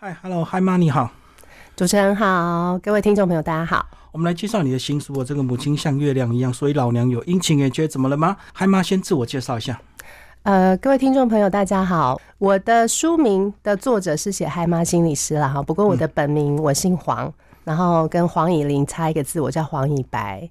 [0.00, 1.10] 嗨，Hello，嗨妈，你好，
[1.74, 3.84] 主持人好，各位听众朋友，大家好。
[4.12, 5.12] 我们来介绍你的新书。
[5.14, 8.36] 我这个母亲像月亮一样，所以老娘有阴晴圆缺，怎么了吗？
[8.52, 9.80] 嗨妈，先自我介绍一下。
[10.44, 12.20] 呃，各位听众朋友，大家好。
[12.38, 17.34] 我的书名的作者是写嗨妈心理师了哈，不过我的本名我姓黄，
[17.64, 20.48] 然后跟黄以玲差一个字，我叫黄以白。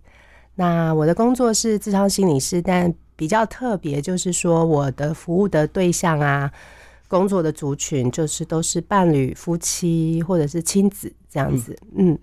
[0.56, 6.52] 那我的工作是智商心理师，但比较特别就是说，我的服务的对象啊。
[7.08, 11.78] 工作的族群就是都是伴侣、夫妻或者是亲子这样子。
[11.96, 12.18] 嗯，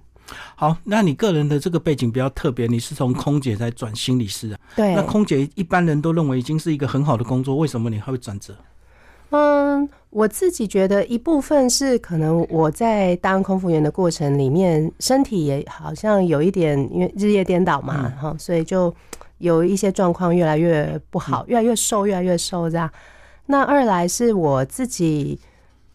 [0.54, 4.58] 好，那你个人的这个背景比较特别，你是从空姐在转心理师啊？
[4.76, 4.94] 对。
[4.94, 8.54] 那空姐一般人都认为已经是一个很好的工作，为什么你还会转折？
[9.30, 18.94] 嗯，我自己觉得一部分是可能我在当空服员的过程里面，身体也好像有一点因为日夜颠倒嘛，哈，所以就
[19.38, 22.88] 有一些状况越来越不好，越来越瘦，越来越瘦这样。
[23.46, 25.38] 那二来是我自己，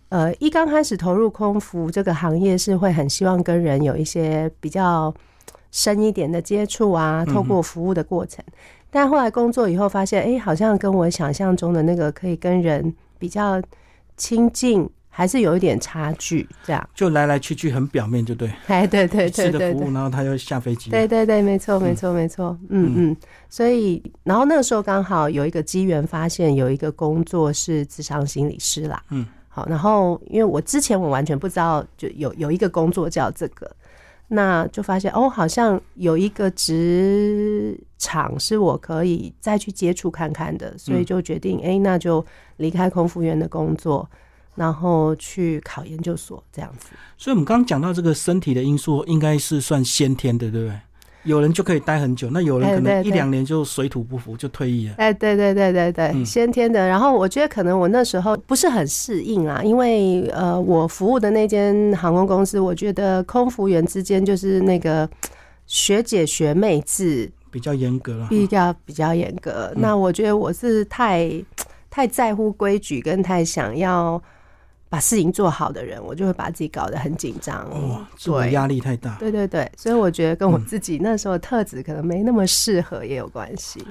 [0.09, 5.13] 呃，一刚开始投入空服这个行业，是会很希望跟人有一些比较
[5.71, 8.43] 深一点的接触啊，透过服务的过程。
[8.91, 13.61] 但后来工作以后发现，哎，好像跟我想象中的那个可以跟人比较
[14.17, 14.89] 亲近。
[15.19, 18.49] 还是有一点差距，这样就来来去去很表面，就对。
[18.67, 20.89] 哎，对对对对服务，然后他又下飞机。
[20.89, 23.17] 对对对，没错没错没错，嗯嗯。
[23.49, 29.03] 所以，然后那个时候刚好有一个机缘，发现有一个工作是智商心理师啦。
[29.09, 33.69] 嗯，好，然后因为我之前我完全不知道，就有有一个工作叫这个，
[34.29, 42.25] 那就发现哦，好像有一个职场是我可以再去接触看看的，所以就决定，哎，那就
[42.55, 44.09] 离开空服员的工作。
[44.59, 50.77] 然后去考研究所这样子，所以我们刚刚讲到这个身体的因素，应该是算先天的，对不对？
[51.23, 54.95] 有人就可以待很久，那有人可能一两年就水土不服就退役了。
[54.97, 56.85] 哎，对对对对对，先天的。
[56.85, 65.09] 然后我觉得可能我那时候不是很适应啊，因为呃，我服务的那间航空公司，我觉得空服员之间就是那个
[65.67, 69.71] 学姐学妹制比较严格了，比较比较严格。
[69.77, 71.29] 那我觉得我是太
[71.89, 74.21] 太在乎规矩，跟太想要。
[74.89, 79.15] 把事情做好的人，我就会把自己搞得很紧张，哇，做压力太大。
[79.19, 83.85] 对对对，所以我觉得跟我自己那时候特质可能没那么适合也有关系。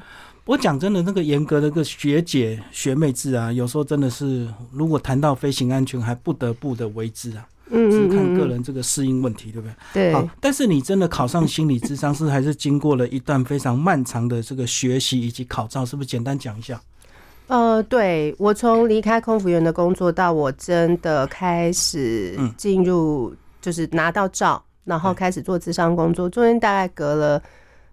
[0.44, 7.47] 我讲真的，那个严格的个学姐学妹制啊，有时候真的是，如果谈到飞行安全，还不得不的为之啊。
[7.70, 9.75] 嗯是看个人这个适应问题，对不对？
[9.92, 10.12] 对。
[10.14, 16.08] 好，但是你真的考上心理智商是，还是经过了一段非常漫长的这个学习以及考照，是不是？
[16.08, 16.81] 简单讲一下。
[17.48, 27.42] 呃，对我从离开空服员的工作到我真的开始进入，就是拿到照，然后开始做智商工作，中间大概隔了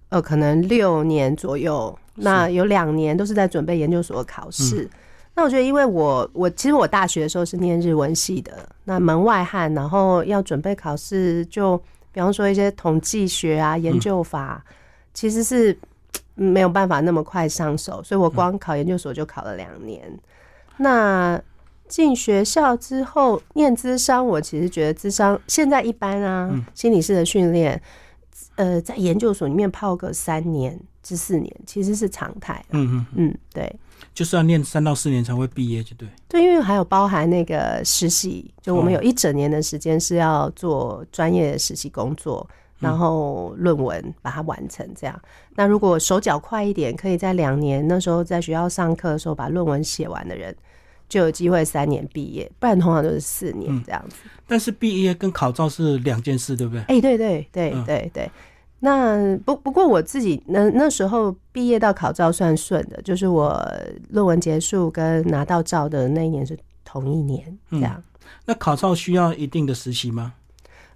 [0.09, 4.89] 呃可能六年左右，那有两年都是在准备研究所考试。
[5.33, 11.77] 那我觉得，因为我我其实我大学的时候是念日文系的，那门外汉，然后要准备考试，就
[12.11, 14.61] 比方说一些统计学啊、研究法，
[15.13, 15.77] 其实是。
[16.35, 20.19] 没有办法那么快上手，所以我光考研究所就考了两年。
[20.77, 21.41] 那
[21.87, 27.81] 进学校之后念智商，我其实觉得智商现在一般啊，心理师的训练，
[28.55, 32.63] 呃，在研究所里面泡个三年至四年，其实是常态。
[32.71, 33.73] 嗯嗯嗯，对，
[34.13, 36.09] 就是要念三到四年才会毕业，就对。
[36.27, 42.45] 对，因为还有包含那个实习，就我们有一整年的时间是要做专业实习工作。
[42.79, 45.21] 然后论文把它完成，这样。
[45.55, 50.55] 那如果手脚快一点，可以在两年那时候在学校上课的时候把论文写完的人，
[51.07, 52.51] 就有机会三年毕业。
[52.59, 54.17] 不然通常都是四年这样子。
[54.47, 56.81] 但是毕业跟考照是两件事，对不对？
[56.83, 58.29] 哎，对对对对对。
[58.79, 63.59] 那不不过我自己那那时候毕业到考照算顺的，就是我
[64.09, 68.03] 论文结束跟拿到照的那一年是同一年这样。
[68.45, 70.33] 那考照需要一定的实习吗？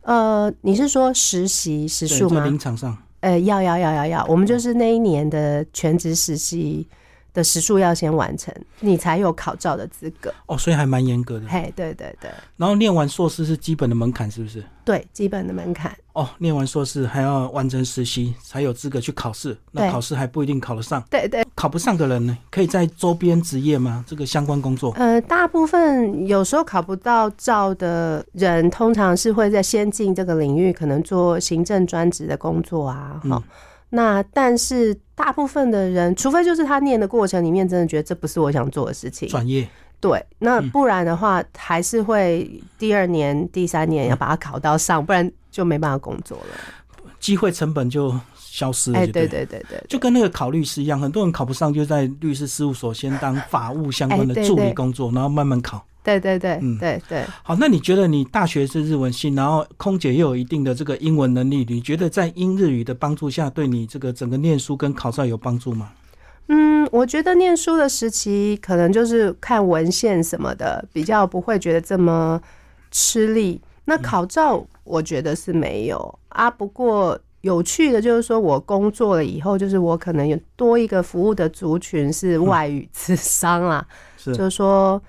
[0.01, 2.45] 呃，你是说实习时数吗？
[2.45, 6.87] 临场上，呃，要要要要要，我们就是那一年的全职实习。
[7.33, 11.45] 的时数要先完成，你才有考照的资格哦，所以还蛮严格的。
[11.47, 12.29] 嘿，对对对。
[12.57, 14.63] 然后念完硕士是基本的门槛，是不是？
[14.83, 15.95] 对，基本的门槛。
[16.13, 19.55] 哦，念完硕士还要完成实习，才有资格去考试。
[19.71, 21.01] 那考试还不一定考得上。
[21.09, 21.45] 对对。
[21.55, 24.03] 考不上的人呢，可以在周边职业吗？
[24.07, 24.91] 这个相关工作？
[24.93, 33.21] 呃，大部分有时候考不到照的人，通常是会在先进这个领域，可能做行政专职的工作啊。
[33.29, 33.43] 好。
[33.89, 39.67] 那但是大部分的人，除非就是他念的过程里面真的觉得这不是我想做的事情，专业
[39.99, 48.99] 对，那不然的话还是会第二年、第三年要把它考到上，不然就没办法工作了，机会成本就消失了。
[48.99, 55.85] 哎，对对对对，就跟那个考律师一样，很多人考不上就在律师事务所先当法务相关的助理工作，然后慢慢考。
[56.03, 57.23] 对对对，嗯对对。
[57.43, 65.91] 好，那你觉得你大学是日文系，然后空姐又有一定的这个英文能力，你觉得在英日语的帮助下，对你这个整个念书跟考照有帮助吗？
[66.47, 72.41] 嗯，我觉得念书的时期可能就是看文献什么的，比较不会觉得这么
[72.89, 73.61] 吃力。
[73.85, 76.49] 那考照我觉得是没有啊。
[76.49, 83.85] 不过有趣的就是说我工作了以后，就是我可能有多一个服务的族群是外语智商啦。
[84.17, 84.99] 是，就是说，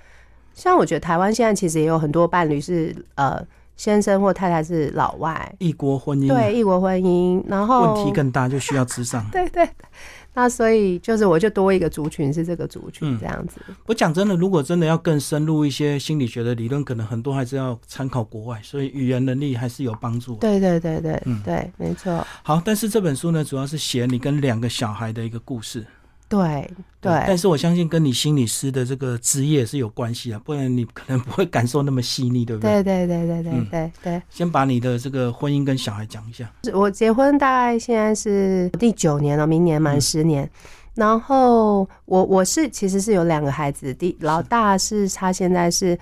[0.55, 3.43] 像我觉得台湾现在其实也有很多伴侣是呃
[3.76, 9.26] 先生或太太是老外，异国婚姻，对异国婚姻，然后问题更大，就需要智商。
[9.32, 9.69] 对对。
[10.32, 13.61] 那所以就是，我就多一个族群是这个族群这样子。
[13.87, 20.37] 我讲真的，如果真的要更深入一些心理学的理论，可能很多还是要参考国外，所以语言能力还是有帮助。
[20.37, 22.25] 对对对对，嗯，对，没错。
[22.44, 25.85] 好，但是这本书呢，主要是写你跟两个小孩的一个故事。
[26.30, 32.84] 对对，但是我相信跟你心理师的这个职业是有关系啊，不然你可能不会感受那么细腻，对不对？
[32.84, 34.22] 对对对对对对对。
[34.30, 36.48] 先把你的这个婚姻跟小孩讲一下。
[36.72, 40.48] 我结婚大概现在是第九年了，明年满十年。
[40.94, 45.98] 然后我我是其实是有两个孩子，第老大是他现在是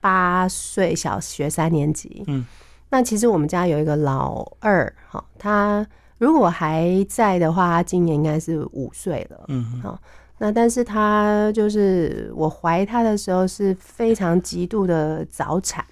[0.00, 2.22] 八岁，小学三年级。
[2.28, 2.46] 嗯，
[2.90, 5.84] 那其实我们家有一个老二，哈，他。
[6.22, 9.44] 如果还在的话，他今年应该是五岁了。
[9.48, 10.00] 嗯，好，
[10.38, 15.84] 那但是他就是我怀他的时候是非常极度的早产，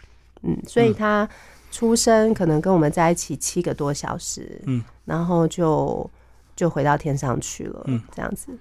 [0.42, 1.28] 嗯，所以他
[1.72, 6.08] 出生可能跟我们在一起七个多小时，嗯，然后就
[6.54, 8.56] 就回到天上去了，嗯，这样子。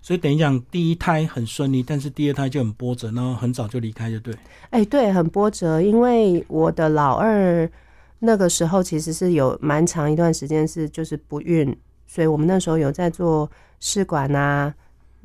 [0.00, 4.34] 所以等于讲第一胎很顺利，但是第二胎就很波折，然后很早就离开，就对。
[4.70, 7.70] 哎，对，很波折，因为我的老二。
[8.24, 11.76] 那个时候其实是有蛮长一段时间是就是不孕，
[12.06, 14.72] 所以我们那时候有在做试管啊，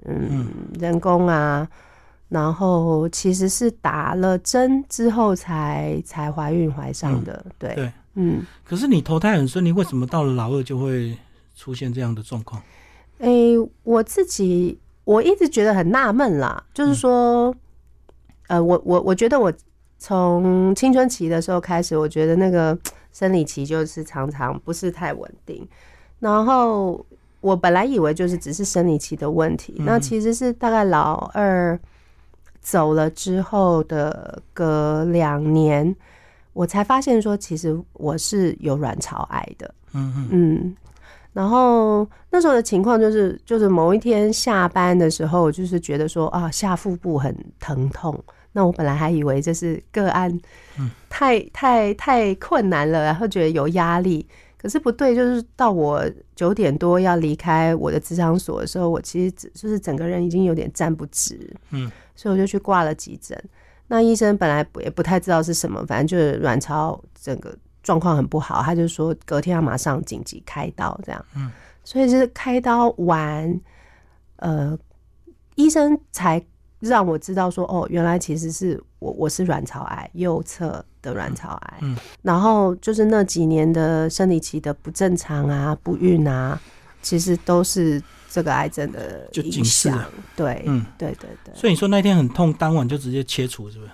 [0.05, 0.47] 嗯，
[0.79, 1.67] 人工啊，
[2.27, 8.43] 然后其实是打了针之后才才怀孕怀上的，对对，嗯。
[8.63, 11.15] 可是你投胎很顺利，为什么到了老二就会
[11.55, 12.59] 出现这样的状况？
[13.19, 13.29] 哎，
[13.83, 17.53] 我自己我一直觉得很纳闷啦，就是说，
[18.47, 19.53] 呃，我我我觉得我。
[19.97, 22.77] 从青春期的时候开始，我觉得那个
[23.11, 25.67] 生理期就是常常不是太稳定。
[26.19, 27.05] 然后
[27.41, 31.79] 我本来以为就是只是生理期的问题，那其实是大概老二
[32.59, 35.95] 走了之后的隔两年，
[36.53, 39.73] 我才发现说，其实我是有卵巢癌的。
[39.93, 40.75] 嗯嗯。
[41.33, 48.19] 然后那时候的情况就是，就是某一天下班的时候，就是觉得说啊，下腹部很疼痛。
[48.57, 50.35] 那我本来还以为这是个案，
[50.79, 54.27] 嗯，太太太困难了，然后觉得有压力。
[54.57, 56.03] 可是不对，就是到我
[56.35, 63.39] 九点多要离开我的职场所的时候，我其实就是整个人已经有点站不直，嗯，所以我就去挂了急诊。
[63.85, 71.51] 那医生本来也不太知道是什么，反正就是卵巢整个状况很不好，他就说隔天要马上紧急开刀这样，嗯，
[71.83, 73.61] 所以就是开刀完，
[74.37, 74.75] 呃，
[75.53, 76.43] 医生才。
[76.79, 86.59] 让我知道说哦，原来其实是我我是卵巢癌右侧的卵巢癌，嗯，然后就是那几年的生理期的不正常啊、不孕啊，
[87.01, 90.03] 其实都是这个癌症的影响。
[90.35, 91.53] 对，嗯，对对对。
[91.55, 93.91] 所以你说那天很痛，当晚就直接切除，是不是？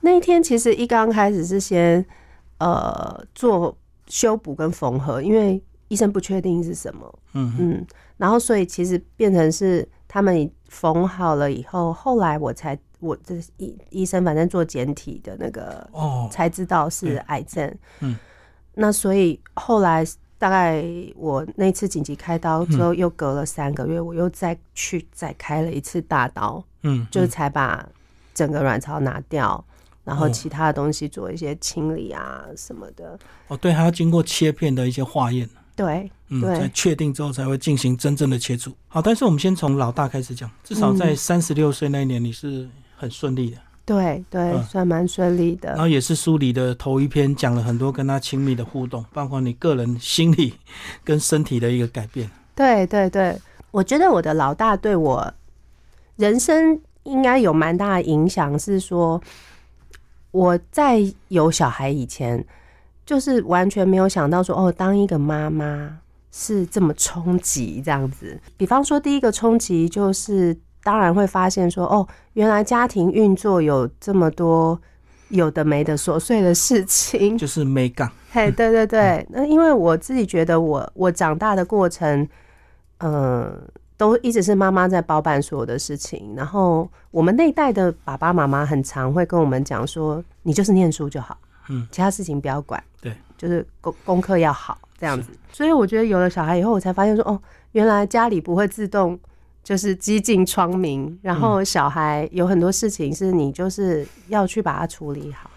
[0.00, 2.04] 那一天其实一刚开始是先
[2.58, 3.76] 呃做
[4.08, 7.86] 修补跟缝合，因为医生不确定是什么，嗯嗯，
[8.22, 10.48] 然后所以其实变成是他们。
[10.72, 17.70] 缝好了以后，后来我才我这医医生反正做简体的那个哦，才知道是癌症。
[18.00, 18.16] 嗯，
[18.72, 20.02] 那所以后来
[20.38, 20.82] 大概
[21.14, 26.64] 我那次紧急开刀之后，又隔了三个月，我又再去再开了一次大刀。
[26.84, 27.86] 嗯，就是才把
[28.32, 29.62] 整个卵巢拿掉，
[30.04, 33.18] 然后其他的东西做一些清理啊什么的。
[33.48, 35.46] 哦，对，还要经过切片的一些化验。
[35.84, 38.72] 对，嗯，在确定之后才会进行真正的切除。
[38.86, 43.56] 好，但是我们先从老大开始讲，至少在三十六岁那一年，你是很顺利的。
[43.84, 45.70] 对对，算蛮顺利的。
[45.70, 50.54] 然后也是书里的头一篇，讲了很多跟他亲密的互动，包括你个人心理
[51.02, 52.30] 跟身体的一个改变。
[52.54, 53.36] 对对对，
[53.72, 55.34] 我觉得我的老大对我
[56.14, 59.20] 人生应该有蛮大的影响，是说
[60.30, 62.44] 我在有小孩以前。
[63.12, 65.98] 就是完全没有想到说哦，当一个妈妈
[66.30, 68.40] 是这么冲击这样子。
[68.56, 74.80] 比方说，第一个冲击就是，当然会发现说哦，原来家庭运作有这么多
[75.28, 78.10] 有的没的琐碎的事情，就是没干。
[78.30, 79.26] 嘿，对对对。
[79.28, 82.26] 那因为我自己觉得，我我长大的过程，
[83.00, 83.54] 嗯，
[83.98, 86.32] 都一直是妈妈在包办所有的事情。
[86.34, 91.36] 然后我们那一代的爸爸妈妈很常会跟我们讲说：“你就是念书就好，
[91.68, 97.38] 嗯，其他事情不要管，对，就是功功课要好这样子。”所以我觉得有了小孩以后，我才发现说：“哦，
[97.72, 99.20] 原来家里不会自动
[99.62, 105.50] 就是几近窗明，然后小孩有很多事情是你就是要去把它处理好。”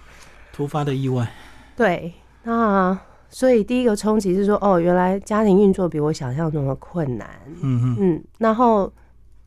[0.52, 1.32] 突发的意外，
[1.78, 2.12] 对，
[2.44, 3.00] 那。
[3.28, 7.28] 所以第一个冲击是说，哦，原来家庭运作比我想象中的困难。
[7.62, 8.24] 嗯嗯。
[8.38, 8.90] 然后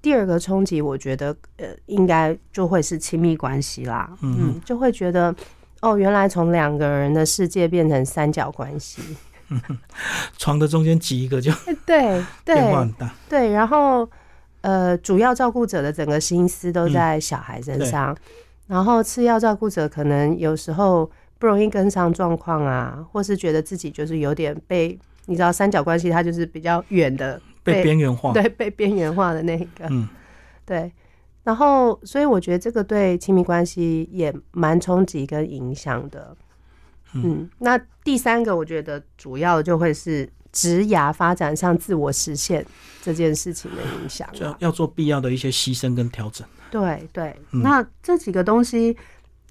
[0.03, 4.13] 第二个冲击，我觉得呃，应该就会是亲密关系啦。
[4.21, 4.61] 嗯。
[4.63, 5.35] 就会觉得，
[5.81, 9.01] 哦，原来从两个人的世界变成三角关系。
[10.37, 11.51] 床的中间挤一个就
[11.87, 13.15] 对 对变化很大。
[13.29, 14.09] 对，然后
[14.61, 18.17] 呃，主要照顾者的整个心思都在小孩身上，
[18.67, 21.11] 然后次要照顾者可能有时候。
[21.41, 30.09] 不容易跟上状况啊，或是觉得自己就是有点被你知道三角关系，它就是比较远的被边缘化，对，被边缘化的那个，嗯，
[30.67, 30.91] 对。
[31.49, 36.37] 然后，所以我觉得这个对亲密关系也蛮冲击跟影响的。
[37.15, 42.63] 嗯，那第三个我觉得主要就会是职涯发展上自我实现
[43.03, 46.47] 这件事情的影响，要要做必要的一些牺牲跟调整。
[46.71, 48.95] 对对，那这几个东西。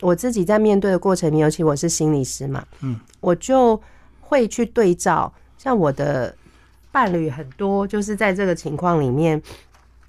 [0.02, 3.82] 我自己在面对的过程里，尤其我是心理师嘛，嗯，我就
[4.22, 6.36] 会去对照，像我的
[6.92, 9.42] 伴侣很多，就是在这个情况里面，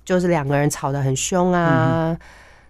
[0.08, 2.16] 就是两个人吵得很凶啊，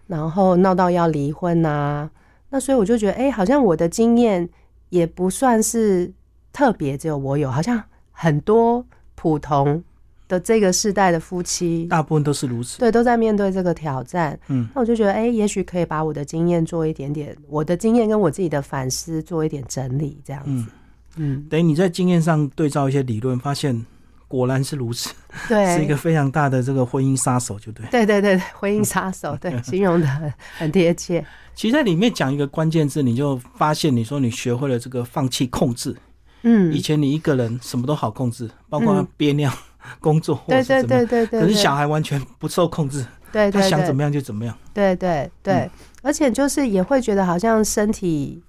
[0.09, 2.11] 然后闹到要离婚啊，
[2.50, 4.49] 那所以我就觉得，哎，好像我的经验
[4.88, 6.12] 也不算是
[6.52, 7.80] 特别，只有我有，好像
[8.11, 9.85] 很多普通。
[10.26, 14.38] 的这个世代的夫妻，大部分都是如此，对，都在面对这个挑战。
[14.49, 20.71] 嗯，那我就觉得，哎，也许可以把我的经验做一点点，我的经验跟我自己的反思做一点整理，这样子。
[21.16, 23.87] 嗯，等于你在经验上对照一些理论，发现
[24.28, 25.12] 果然是如此，
[25.49, 27.85] 对，是一个非常大的这个婚姻杀手，就对。
[27.90, 31.25] 对对对，婚姻杀手，对， 形容的很很贴切。
[31.54, 35.97] 其实在里面讲一个关键字，你就发现，你说你学会了这个放弃控制。
[36.42, 39.52] 嗯，以前你一个人什么都好控制，包括憋尿。
[40.00, 45.70] 工作或者怎么样，可是小孩完全不受控制，对他想怎么样就怎么样，对对对，
[46.02, 48.42] 而且就是也会觉得好像身体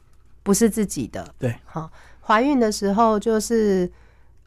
[0.44, 3.90] 不是自己的，对，好，怀孕的时候就是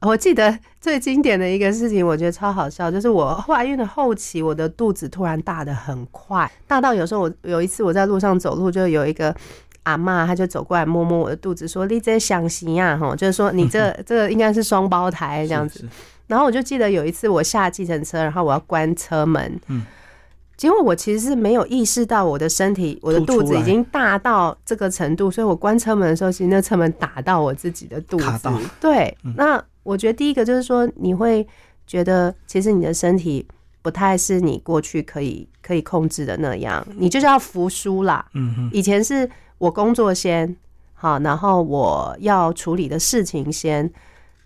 [0.03, 9.35] 我记得最经典的一个事情，我觉得超好笑，就是我怀孕的后期，我的肚子突然大的很快，大到有时候我有一次我在路上走路，就有一个
[9.85, 15.89] 阿妈，她就走过来摸摸我的肚子，说：“你这想行呀，哈，就是说你这 这个应该是双胞胎这样子。”
[16.27, 19.85] 然后我就记得有一次我下计程车，然后我要关车门，嗯，
[20.63, 28.49] 结果我其实是没有意识到我的身体，我的肚子已经大到这个程度，所以我关车门的时候，其实那车门打到我自己的肚子，
[28.81, 29.13] 对。
[29.37, 31.45] 那我觉得第一个就是说，你会
[31.85, 33.45] 觉得其实你的身体
[33.83, 38.25] 不太是你过去可以可以控制的那样，你就是要服输啦。
[38.35, 39.29] 嗯哼，以前是
[39.59, 40.57] 我工作先
[40.95, 43.93] 好，然后我要处理的事情先。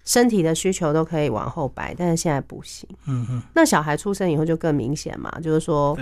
[0.07, 2.89] 身体的需求都可以往后摆，但是现在不行。
[3.07, 3.43] 嗯嗯。
[3.55, 5.99] 那小孩出生以后就更明显嘛，就是说，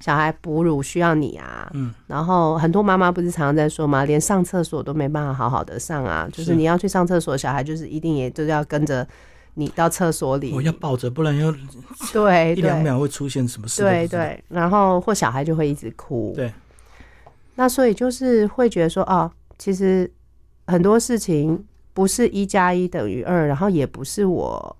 [0.00, 1.70] 小孩哺乳需要你啊。
[1.72, 1.94] 嗯。
[2.08, 4.04] 然后很多妈妈不是常常在说嘛？
[4.04, 9.06] 连上厕所都没办法好好的上啊，就是你要去上厕所，小孩就是一定也就是要跟着
[9.54, 10.52] 你到厕所里。
[10.52, 11.54] 我要抱着，不然要
[12.12, 13.82] 对 一两秒会出现什么事？
[13.82, 14.42] 对对。
[14.48, 16.32] 然后或小孩就会一直哭。
[16.34, 16.52] 对。
[17.54, 20.10] 那所以就是会觉得说，哦，其实
[20.66, 21.64] 很多事情。
[21.94, 24.76] 不是一加一等于二，然后也不是我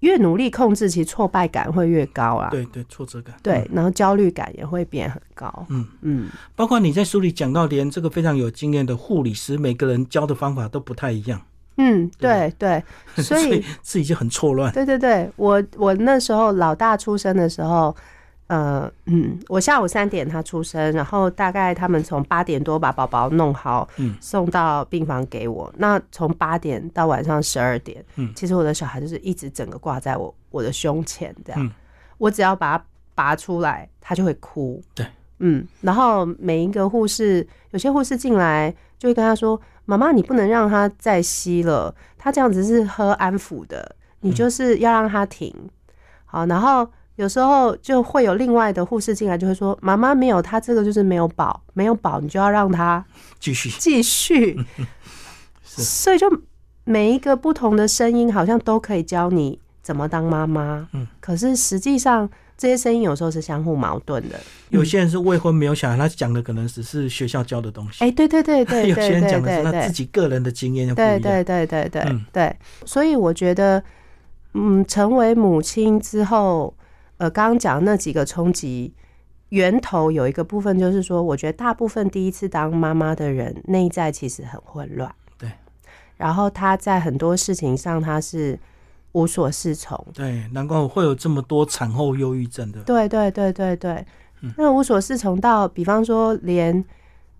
[0.00, 2.48] 越努力控制，其实挫败感会越高啊。
[2.50, 3.36] 对对，挫折感。
[3.42, 5.66] 对，然后焦虑感也会变很高。
[5.68, 11.40] 嗯嗯，包括你在书里讲到，连这个非常有经验的护理师，每个人教的方法都不太一样。
[11.76, 12.82] 嗯，对对，
[13.22, 14.72] 所以自己就很错乱。
[14.72, 17.94] 对对对，我我那时候老大出生的时候。
[18.48, 25.70] 呃嗯，我下午三点他出生，然后大概他们从八点多把宝宝弄好，嗯，送到病房给我。
[25.76, 31.72] 那从八点到晚上十二点，嗯，其实我的小孩就是一直整个挂在我我的胸前这样，
[32.16, 34.82] 我只要把它拔出来，他就会哭。
[34.94, 35.06] 对，
[35.40, 45.54] 嗯，然后每一个护士，有些护士进来就会跟他说：“妈妈，你不能让他再吸了，他这样子是喝安抚的，你就是要让他停。”
[46.24, 46.88] 好，然后。
[47.18, 53.04] 有时候就会有另外的护士进来，就会说：“妈妈没有，她这个就是没有保，没有保，你就要让她
[53.40, 54.56] 继续继续。
[55.64, 56.26] ”所以就
[56.84, 60.88] 每一个不同的声音，好像都可以教你怎么当妈妈。
[60.92, 64.38] 嗯，可是实际上这些声音有时候是相互矛盾的。
[64.68, 68.04] 有些人是未婚没有小孩，他讲的可能只是学校教的东西。
[68.04, 70.94] 哎，对对对对， 有些人讲的是他自己个人的经验。
[70.94, 72.56] 对对对对对对，
[72.86, 73.82] 所以我觉得。
[74.54, 76.74] 嗯，成为母亲之后，
[77.18, 78.92] 呃，刚刚讲那几个冲击
[79.50, 85.52] 源头有一个部分，就是说，我觉得大部分第一次当妈妈的人内在其实很混乱，对。
[86.16, 88.58] 然后他在很多事情上他是
[89.12, 92.80] 无所适从，对，难怪会有这么多产后忧郁症的。
[92.82, 94.06] 对对对对对，
[94.56, 96.84] 那无所适从到，比方说连。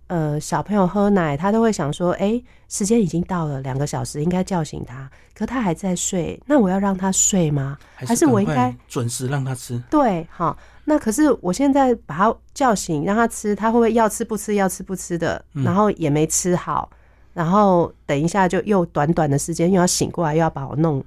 [0.08, 7.76] 呃，小朋友喝奶，他都会想说：“哎，时间已经到了，两个小时应该叫醒他，可他还在睡，那我要让他睡吗？
[7.94, 15.44] 还是我应该准时让他吃？”对，好，那可是我现在把他叫醒，让他吃，他会不会要吃不吃，要吃不吃的？
[15.52, 16.88] 然后也没吃好，
[17.34, 21.04] 然后等一下就又短短的时间又要醒过来，又要把我弄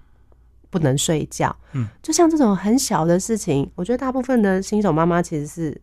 [0.70, 1.56] 不能睡觉。
[1.72, 5.82] 嗯，就像这种很小的事情，我觉得大部分的新手妈妈其实是。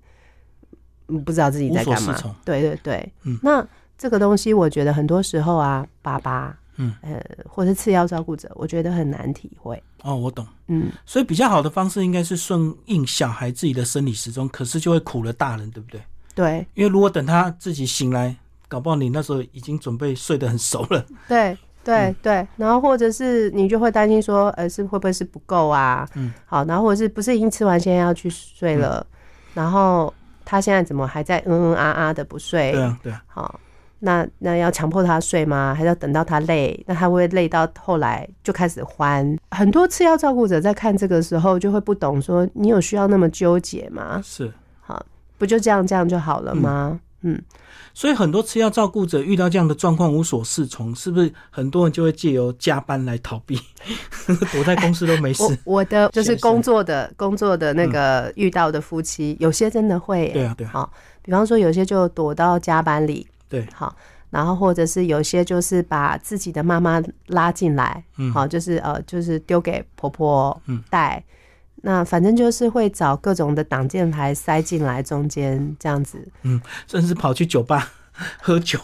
[1.25, 9.83] 不知道自己在干嘛，对对对，嗯，那这个东西我觉得很多时候啊，爸爸，嗯，呃，或是次要照顾者，我觉得很难体会。
[10.03, 16.01] 哦，我懂，嗯，所以比较好的方式应该是顺应小孩自己的生理时钟，可是就会苦了大人，对不对？
[16.35, 18.37] 对，因为如果等他自己醒来，
[18.69, 21.05] 搞不好你那时候已经准备睡得很熟了。
[21.27, 26.09] 对对对，然后或者是你就会担心说，呃，是会不会是不够啊？
[26.15, 29.05] 嗯，好，然后或者是不是已经吃完，现在要去睡了，
[29.55, 30.13] 然后。
[30.51, 32.73] 他现在怎么还在嗯嗯啊啊的不睡？
[32.73, 33.23] 对啊，对啊。
[33.27, 33.61] 好，
[33.99, 35.75] 那那要强迫他睡吗？
[35.77, 36.83] 还是要等到他累？
[36.87, 39.37] 那他会累到后来就开始欢？
[39.51, 44.23] 很多次要照顾者在看这个时候就会不懂，说你有需要那么纠结吗？
[44.25, 44.51] 是，
[44.81, 45.05] 好，
[45.37, 46.93] 不就这样这样就好了吗？
[46.95, 47.01] 嗯。
[47.95, 53.59] 所以很多次要照顾者遇到这样的状况无所适从，是不是很多人就会借由加班来逃避，
[54.53, 55.43] 躲在公司都没事？
[55.65, 60.71] 我的 就是工作的工作的那个遇到的夫妻，有些真的会，对啊对啊。
[60.73, 63.97] 好，比方说有些就躲到加班里，对，好，
[64.31, 71.25] 然后或者是有些就是把自己的妈妈拉进来，嗯，好，就是呃，就是丢给婆婆带。
[71.83, 77.91] 那反正就是会找各种的挡箭牌塞进来中间这样子，嗯，甚至跑去酒吧
[78.43, 78.81] 喝酒，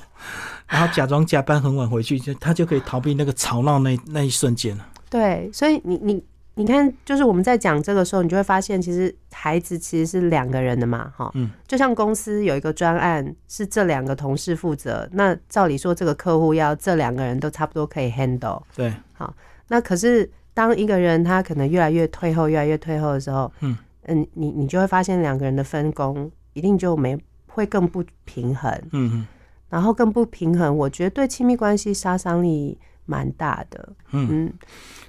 [0.69, 4.87] 然后假装加班很晚回去，就他就可以逃避那个吵闹那那一瞬间了。
[5.11, 19.35] 对，所以你你你看，就是我们在讲这个时候，你就会发现，其实孩子其实是两个人的嘛，哈，嗯，就像公司有一个专案是这两个同事负责，那照理说这个客户要这两个人都差不多可以 handle，对，好，
[19.69, 20.31] 那可是。
[20.55, 23.77] 当一个人他可能越来越退后，越来越退后的时候，嗯。
[24.07, 29.27] 嗯，你你就会发现两个人的分工一定就没会更不平衡，嗯嗯，
[29.71, 34.29] 然后更不平衡，我觉得对亲密关系杀伤力蛮大的，嗯。
[34.31, 34.53] 嗯，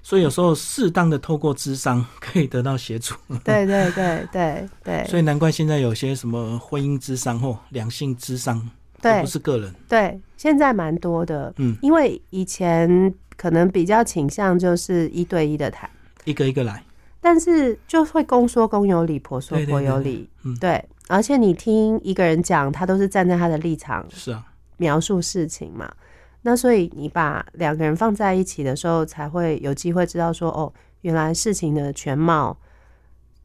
[0.01, 8.65] 所以有时候适当的透过智商可以得到协助，对对对对对，所以难怪现在有些什么婚姻智商或两性智商，
[9.01, 13.13] 对，不是个人，对，现在蛮多的，嗯，因为以前。
[13.37, 15.89] 可能比较倾向就是一对一的谈，
[16.23, 16.83] 一个一个来，
[17.19, 20.83] 但是就会公说公有理，婆说婆有理，嗯，对。
[21.07, 24.43] 而且你听一个人讲，他都是站在他的立场，是啊，
[24.77, 25.93] 描述事情嘛。
[26.41, 32.57] 那所以你把两个人放在一起的时候，才会有机会知道说，哦，原来事情的全貌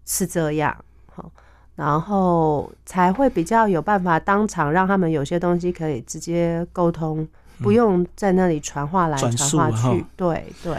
[0.07, 0.75] 是这样，
[1.07, 1.31] 好，
[1.77, 7.29] 然后才会比较有办法当场让他们有些东西可以直接沟通。
[7.63, 10.75] 不用在那里传话来传话去，对对，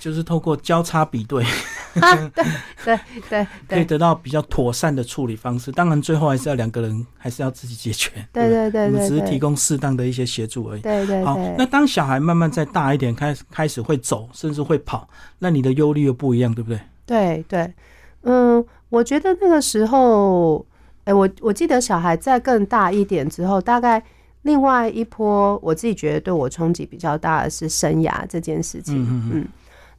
[0.00, 1.44] 就是透过交叉比对，
[1.94, 2.30] 对
[2.84, 5.70] 对对， 可以得到比较妥善的处理方式。
[5.70, 8.10] 当然，最后还是要两个人，还是要自己解决。
[8.32, 10.80] 对对对，我们只是提供适当的一些协助而已。
[10.80, 11.38] 对对，好。
[11.56, 16.80] 那当小孩慢慢再大一点，开始开始会走，甚至会跑，那你的忧虑又不一样，对不对？
[17.04, 17.74] 对对，
[18.22, 20.64] 嗯，我觉得那个时候，
[21.04, 24.02] 哎，我我记得小孩再更大一点之后，大概。
[24.42, 29.02] 另外一波，我自己觉得对我冲击比较大的是生涯这件事情。
[29.02, 29.48] 嗯嗯。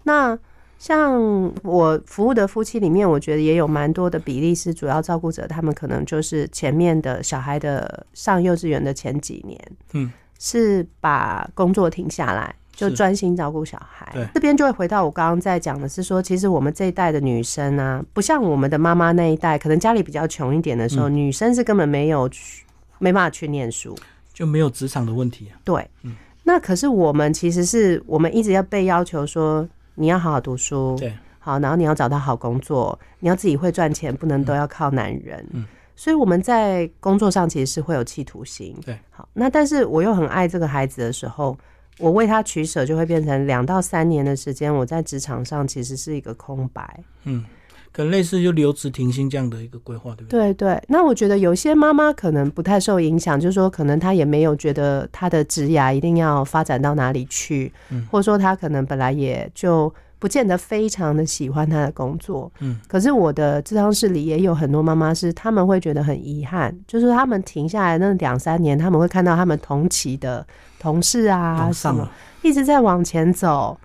[0.03, 0.37] 那
[0.77, 9.57] 像我服务的夫妻里面，我觉得也有蛮多的比例是主要照顾者，他们可能就是前面的小孩的上幼稚园的前几年，
[9.93, 14.09] 嗯，是把工作停下来，就专心照顾小孩。
[14.13, 14.27] 对。
[14.33, 22.65] 这边就会回到我刚刚在讲的是说，其实我们这一代的女生啊，不像我们的妈妈那一代，可能家里比较穷一点的时候，女生是根本没有去
[22.99, 23.95] 没办法去念书。
[24.33, 25.59] 就没有职场的问题啊？
[25.63, 35.65] 对，嗯，那可是我们其实是我们一直要被要求说你要好好读书，对，好，然后你要找到好工作，你要自己会赚钱，不能都要靠男人，嗯，
[35.95, 41.57] 所以我们在工作上其实是会有企图心，对，好，那但是我又很爱这个孩子的时候，
[41.99, 47.45] 我为他取舍，就会变成两到三年的时间，我在职场上其实是一个空白，嗯。
[47.93, 50.51] 可能类似就留职停薪这样的一个规划，对不对？
[50.51, 58.05] 对对，那我觉得有些妈妈可能不太受影响，就是说可能她也没有觉得她的职涯一定要发展到哪里去，嗯。
[58.11, 70.45] 或者说她可能本来也就不见得非常的喜欢她的工作，嗯，可是我的智商室里也有很多妈妈是，他们会觉得很遗憾，就是他们停下来那两三年，他们会看到他们同期的
[70.79, 72.09] 同事啊什么
[72.41, 73.77] 一直在往前走，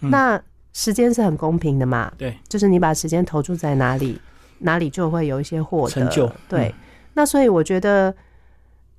[0.00, 0.40] 那
[0.72, 4.20] 时间是很公平的嘛，对，就是你把时间投注在哪里，
[4.58, 6.74] 哪里就会有一些获得成就，对，
[7.14, 8.14] 那所以我觉得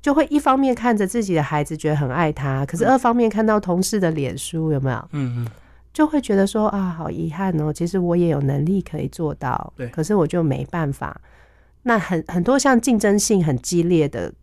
[0.02, 4.98] 就会一方面看着自己的孩子觉得很爱他，可是二方面看到同事的脸书有没有？
[5.12, 5.48] 嗯嗯。
[5.94, 7.72] 就会觉得说啊，好遗憾哦。
[7.72, 11.22] 其实我也有能力可以做到，对，可是我就没办法。
[11.84, 14.34] 那很很多像竞争性很激烈的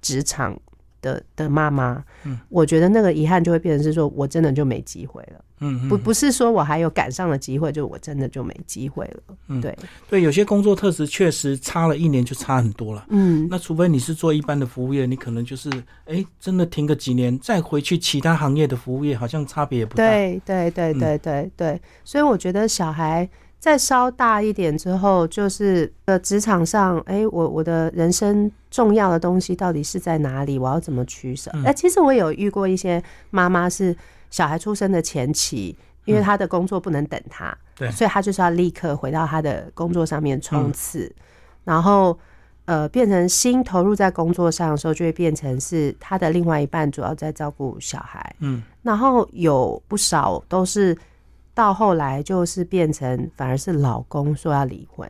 [0.00, 0.58] 职场。
[1.04, 9.76] 的的妈妈，嗯，我觉得那个遗憾就会变成是说，我真的就没机会了，嗯，不不是说我还有赶上的机会，就我真的就没机会了，嗯，对。
[10.08, 15.70] 对，有些工作特质确实差了一年就差很多了，嗯，那除非你是做一般的服务业，你可能就是
[16.06, 23.28] 哎，真的停个几年再回去其他行业的服务业，好像差别也不大，对对对对对对，所以我觉得小孩。
[23.64, 30.58] 再稍大一点之后，就是呃，职场上，哎，我我的人生重要的东西到底是在哪里？
[30.58, 31.50] 我要怎么取舍？
[31.64, 33.96] 哎，其实我有遇过一些妈妈是
[34.28, 35.74] 小孩出生的前期，
[36.04, 41.10] 因为她的工作不能等她，对，所以她就是要立刻回到她的工作上面冲刺，
[41.64, 42.18] 然后
[42.66, 50.94] 呃，变成心投入在工作上的时候，就会变成是她的另外一半主要在照顾小孩，嗯，然后有不少都是。
[51.54, 55.08] 到后来就是变成反而是老公说要离婚，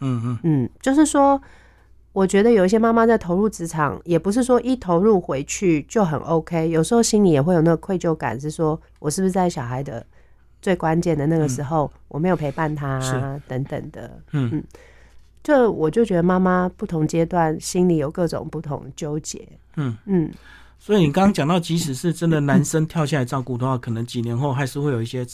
[0.00, 1.42] 嗯嗯嗯，就是说，
[2.12, 10.06] 我觉得有一些妈妈在投入职场，也不是说一投入回去就很 OK，有时候心里也会有那个愧疚感，是说我是不是在小孩的
[10.62, 14.48] 最关键的那个时候我没有陪伴他等等的，嗯。
[14.52, 14.64] 嗯，
[15.42, 19.98] 就我就觉得妈妈不同阶段心里有各种不同纠结，嗯。
[20.04, 20.30] 嗯，
[20.78, 25.26] 所以你刚刚讲到，即使是真的男生跳下来照顾的话，可能几年后还是会有一些。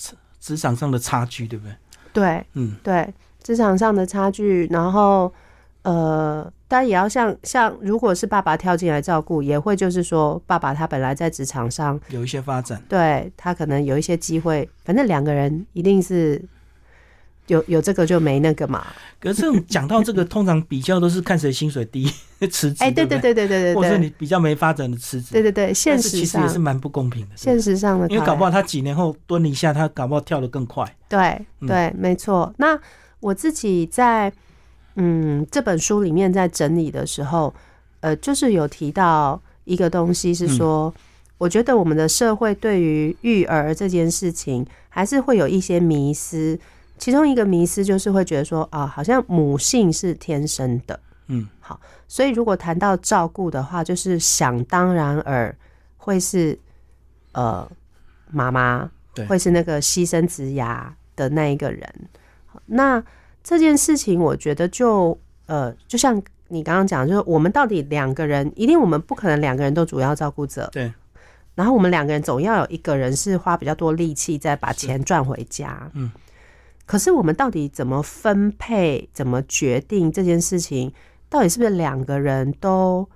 [0.46, 1.74] 职场上的差距，对不对？
[2.12, 5.32] 对，嗯，对，职场上的差距，然后，
[5.82, 16.40] 呃，当然也要像像，如果是爸爸跳进来照顾，也会就是说，爸爸他本来在职场上有一些发展，对他可能有一些机会，反正两个人一定是。
[17.48, 18.86] 有有这个就没那个嘛？
[19.20, 22.04] 可是讲到这个，通常比较都是看谁薪水低
[22.50, 22.76] 辞职。
[22.82, 25.32] 哎，对对对对对对，或者你比较没发展的辞职。
[25.32, 27.28] 对对对，现实其实也是蛮不公平的。
[27.36, 30.84] 现实上的，因为搞不好他几年后蹲一下，他搞不好跳得更快。
[31.08, 32.52] 对对，没错。
[32.58, 32.78] 那
[33.20, 34.32] 我自己在
[34.96, 37.54] 嗯这本书里面在整理的时候，
[38.00, 40.92] 呃，就是有提到一个东西，是说，
[41.38, 46.58] 我觉得我们的社会对于育儿这件事情，还是会有一些迷思。
[46.98, 51.78] 其中一个迷思就是会觉得说啊，好像母性是天生的，嗯，好，
[52.08, 55.54] 所以如果谈到照顾的话，就是想当然而
[55.96, 56.58] 会是
[57.32, 57.70] 呃
[58.30, 62.08] 妈妈，对，会是那个牺牲子牙的那一个人。
[62.66, 63.02] 那
[63.44, 70.92] 这件事情，我觉得就呃，就像你刚刚讲，就是我们到底两个人，一定我们不可能两个人都主要照顾者，对。
[71.54, 76.10] 然后我们两个人总要有一个人是花比较多力气在把钱赚回家，嗯。
[76.86, 80.92] 可是我们到底怎么分配、怎么决定这件事情？
[81.28, 83.06] 到底是不是两个人都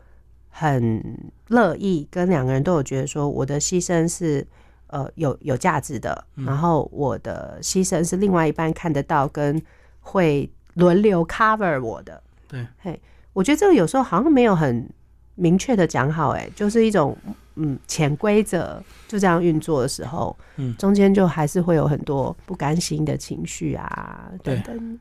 [0.48, 4.44] 很乐意，跟两个人都有觉得说我的牺牲是
[4.88, 9.62] 呃有有价值的，然后我的牺牲是另外一半看得到，跟
[10.00, 12.20] 会轮流 cover 我的。
[12.48, 13.00] 对，嘿，
[13.32, 14.90] 我觉得这个有时候好像没有很
[15.40, 17.16] 明确的讲好，哎，就是一种。
[17.56, 24.98] 嗯，潜规则就这样运作的时候，嗯，中间就还是会有很多不甘心的情绪啊，等等。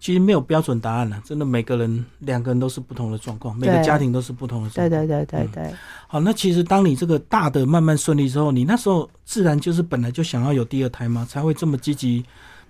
[0.00, 4.70] 其实没有标准答案了，真的每个人两个人都是不同的状况，每个家庭都是不同的。
[4.70, 5.74] 对对对对对。
[6.06, 11.26] 好，那其实当你这个大的慢慢顺利之后，你那时候自然就是本来就想要有第二胎吗？
[11.28, 12.24] 才会这么积极，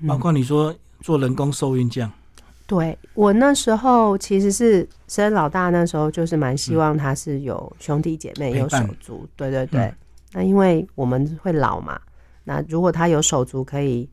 [0.09, 2.11] 包括你说做人工受孕这样。
[2.69, 9.91] 对我那时候其实是生老大，那时候就是蛮希望他是有兄弟姐妹有手足，对对对。
[10.35, 11.99] 那因为我们会老嘛，
[12.45, 14.07] 那如果他有手足可以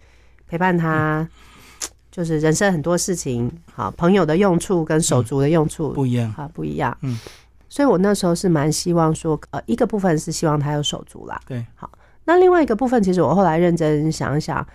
[0.47, 1.27] 陪伴他，
[2.09, 6.97] 就是人生很多事情，好朋友的用处跟手足的用处不一样，好不一样。
[7.01, 7.19] 嗯，
[7.67, 11.37] 所以我那时候是蛮希望说，呃，一个部分是希望他有手足啦。
[11.45, 11.91] 对，好，
[12.23, 14.65] 那另外一个部分，其实我后来认真想想，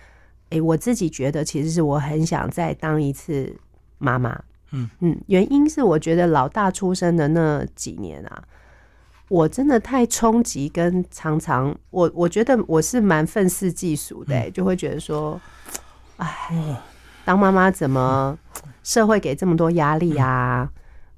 [0.51, 3.51] 哎，我自己觉得其实是我很想再当一次。
[4.01, 8.43] 妈妈，嗯嗯，原因是我觉得老大出生的那几年啊，
[9.29, 15.39] 我真的太冲击，跟常常我我觉得我是蛮愤世嫉俗的，就会觉得说，
[16.17, 16.81] 哎，
[17.23, 18.37] 当妈妈怎么
[18.83, 20.69] 社会给这么多压力啊、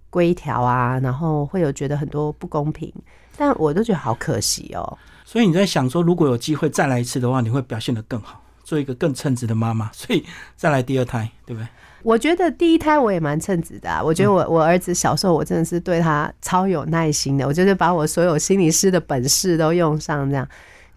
[0.10, 2.94] 规条啊，然后会有觉得很多不公平，
[3.38, 4.98] 但我都觉得好可惜哦。
[5.24, 8.42] 所以你在想说，如果有机会再来一次的话，你会表现得更好。
[8.66, 11.68] 做一个更称职的妈妈，所以再来第二胎，对不对？
[12.04, 20.48] 我觉得第一胎我也蛮称职的，我觉得我我儿子小时候我真的是对他超有耐心的，我就是把我所有心理师的本事都用上这样。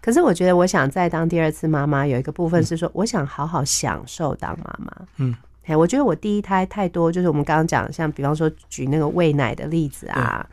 [0.01, 4.91] 可是我觉得我想再当第二次妈妈，有一个部分是说，我想好好享受当妈妈。
[5.17, 10.47] 嗯，哎，我觉得我第一胎太多，就是我们刚刚讲，像比方说举那个喂奶的例子啊，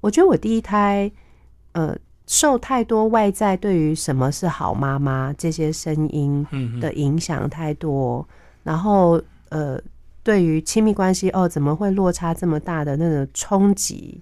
[0.00, 1.10] 我觉得我第一胎，
[1.72, 1.96] 呃，
[2.26, 6.46] 受太多外在对于什么是好妈妈这些声音
[6.80, 8.26] 的影响太多，
[8.62, 9.20] 然后。
[9.54, 9.80] 呃，
[10.24, 14.20] 对于亲密关系哦，怎么会落差这么大的那种冲击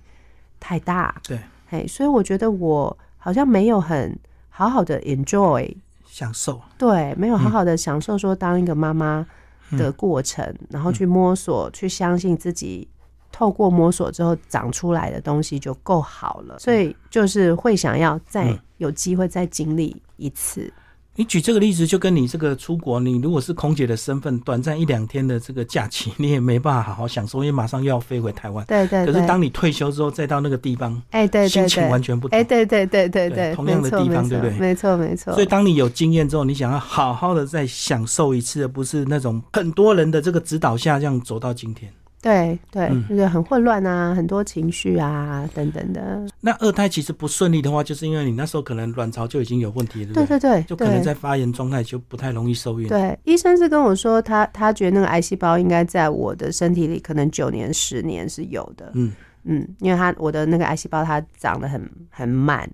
[0.60, 1.14] 太大？
[1.26, 4.14] 对，嘿，所以我觉得我好像没有很
[4.50, 9.26] 好好的 enjoy 享受，对，没有好好的享受说当一个妈妈
[9.70, 12.86] 的过程，然后去摸索，去相信自己，
[13.30, 20.70] 透过摸索之后长出来的东西就够好了，所以就是会想要再有机会再经历一次。
[21.14, 28.64] 你举这个例子，就跟你这个出国，你如果是空姐的身份，短暂一两天的这个假期， 你也没办法好好享受，因为马上又要飞回台湾。
[28.66, 29.04] 对对。
[29.04, 32.38] 可是当你退休之后，再到那个地方，哎，对对心情完全不同。
[32.38, 34.58] 哎，对对对对对，同样的地方，对不对？
[34.58, 35.34] 没错没错。
[35.34, 41.92] 所以当你有经验之后，你想要好好的再享受一次，而不是那种很多人的这个指导下这样走到今天。
[42.22, 46.24] 对对，就是很混乱啊，很多情绪啊等等的。
[46.40, 52.86] 那二胎其实不顺利的话，就是因为你那时候可能卵巢就已经有问题了，对对对，就可能在发炎状态，就不太容易受孕。
[52.86, 58.92] 对，医生是跟我说，他他觉得那个癌细胞应该在我的身体里，可能九年十年是有的。
[58.94, 62.70] 嗯嗯，因为他我的那个癌细胞它长得很很慢，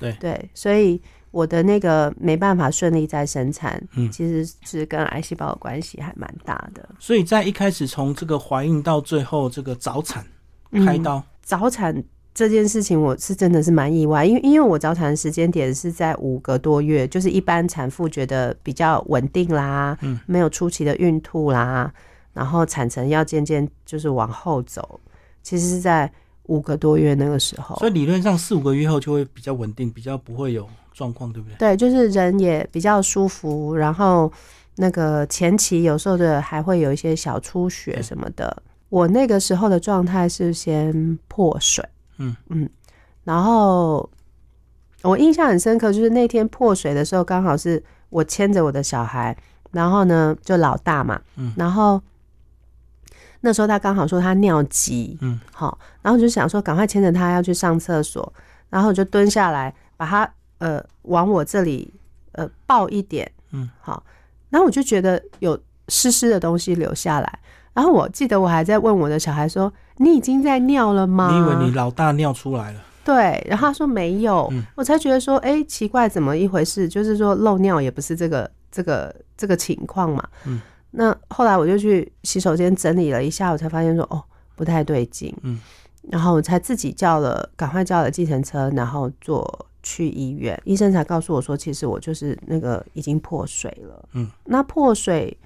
[0.00, 1.00] 对对，所以。
[1.30, 6.88] 我的那个没办法顺利再生产，嗯，其实是跟癌细胞的关系还蛮大的。
[6.98, 10.24] 所以在一开始从这个怀孕到最后这个早产
[10.84, 21.92] 开刀，早产这件事情我是真的是蛮意外，因为因为我早产的时间点是在五个多月，就是一般产妇觉得比较稳定啦，嗯，没有初期的孕吐啦，
[22.32, 24.98] 然后产程要渐渐就是往后走，
[25.42, 26.10] 其实是在
[26.44, 27.76] 五个多月那个时候。
[27.76, 30.66] 所以理论上四五个月后就会比较稳定，比较不会有。
[30.98, 31.56] 状况对不对？
[31.56, 34.30] 对，就是人也比较舒服，然后
[34.74, 38.62] 那个前期有时候的还会有一些小出血什么的。
[38.88, 42.68] 我那个时候的状态是先破水，嗯嗯，
[43.22, 44.10] 然后
[45.02, 49.36] 我印象很深刻，就是那天破水的时候，刚好是我牵着我的小孩，
[49.70, 52.02] 然后呢就老大嘛，嗯，然后
[53.42, 58.32] 那时候他刚好说他尿急，嗯，好，然后就想说赶快牵着他要去上厕所，
[58.68, 60.28] 然后就蹲下来把他。
[60.58, 61.92] 呃，往我这里
[62.32, 64.02] 呃抱一点，嗯，好，
[64.50, 67.38] 然后我就觉得有湿湿的东西流下来，
[67.72, 72.80] 然后我记得我还在问我的小孩说：“你已经在尿了吗？”你以为你老大尿出来了？
[73.04, 76.86] 对，然后他说没有，我才觉得说，哎，奇怪，怎么一回事？
[76.88, 80.22] 就是说漏尿也不是这个这个这个情况嘛。
[80.44, 84.22] 嗯，那后来我就去洗手间整理了一下，我才发现说，哦，
[84.56, 85.34] 不太对劲。
[85.42, 85.58] 嗯，
[86.10, 89.66] 然后我才自己叫了，赶快叫了计程车，然后坐。
[89.82, 94.08] 去医院，医生才告诉我说，其实我就是那个已经破水了。
[94.12, 95.36] 嗯，那破水，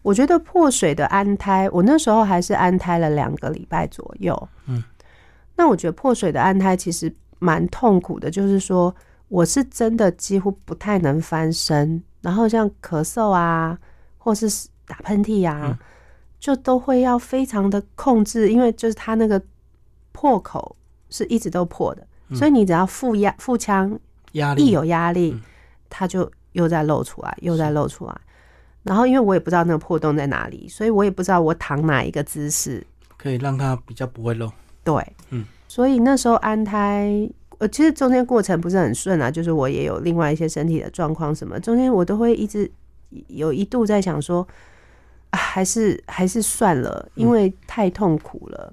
[0.00, 4.48] 我觉得破水的安胎，我那时候还是安胎了两个礼拜左右。
[4.66, 4.82] 嗯，
[5.56, 8.94] 那我觉得破水的安胎其实蛮痛苦的，就是说
[9.28, 13.78] 我是真的几乎不太能翻身，然后像咳嗽啊，
[14.18, 14.48] 或是
[14.86, 15.78] 打喷嚏呀，
[16.40, 19.40] 就都会要非常的控制，因为就是它那个
[20.12, 20.74] 破口
[21.10, 22.06] 是一直都破的。
[22.34, 23.98] 所以你只要腹压腹腔
[24.32, 25.38] 压力一有压力，
[25.90, 28.14] 它就又在露出来，又在露出来。
[28.82, 32.84] 然后因为我也不知道那个破洞在哪里，所以我也不知道我躺哪一个姿势
[33.16, 34.50] 可以让它比较不会漏。
[34.82, 34.94] 对，
[35.30, 35.44] 嗯。
[35.68, 42.70] 所以那时候安胎，呃，其实中间过程不是很顺啊，就是我也有另外一些身体的状况什么，中间我都会一直
[43.28, 44.46] 有一度在想说，
[45.32, 48.72] 还是还是算了，因为太痛苦了。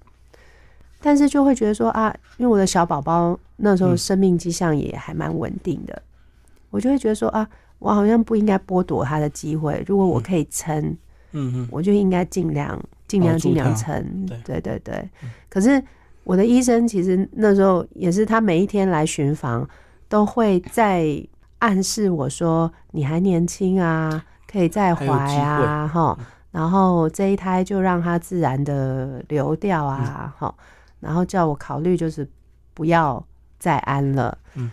[1.01, 6.01] 但是就会觉得说啊，因为我的小宝宝那时候生命迹象也还蛮稳定的，
[6.69, 7.47] 我就会觉得说啊，
[7.79, 9.83] 我好像不应该剥夺他的机会。
[9.87, 10.77] 如果我可以撑，
[11.31, 14.25] 嗯嗯，我就应该尽量尽量尽量撑。
[14.45, 15.09] 对对对。
[15.49, 15.81] 可是
[16.23, 19.67] 我的医生其实那时候也是，他每一天来巡房，
[20.07, 21.05] 都会在
[21.59, 26.17] 暗示我说，你还年轻啊，可以再怀啊，哈。
[26.51, 30.53] 然后这一胎就让它自然的流掉啊，哈。
[30.99, 32.27] 然后叫我考虑，就是
[32.73, 33.25] 不要
[33.57, 34.37] 再安了。
[34.55, 34.71] 嗯，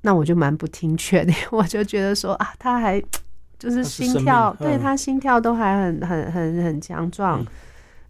[0.00, 3.02] 那我就蛮不听劝的， 我就觉得说啊，他还
[3.58, 7.44] 就是心跳，对他心跳都还很很很很强壮，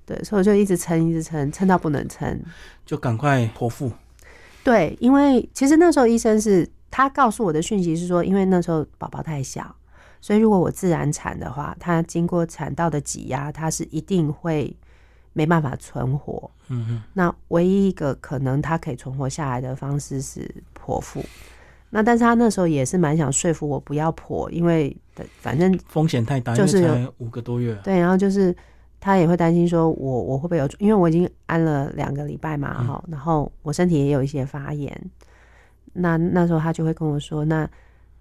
[0.07, 2.41] 对，所以我就一直撑，一直撑，撑到不能撑，
[2.87, 3.93] 就赶快剖腹。
[4.65, 9.75] 对，因为其实那时候医生是他告诉我的讯息是说，因为那时候宝宝太小，
[10.21, 14.75] 所以如果我自然产的话，他经过产道的挤压，他是一定会
[15.33, 16.51] 没办法存活。
[16.69, 17.03] 嗯嗯。
[17.13, 21.25] 那唯一一个可能他可以存活下来的方式是剖腹。
[21.91, 24.97] 那但是他那时候也是蛮想说服我不要剖，因为
[25.41, 27.79] 反正风险太大，就是五个多月。
[27.85, 28.55] 对，然后就是
[28.99, 35.11] 他也会担心说我我会不会有，因为我已经安了两个礼拜嘛，哈，然后我身体也有一些发炎。
[35.93, 37.69] 那那时候他就会跟我说，那